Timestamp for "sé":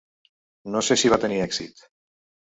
0.87-0.97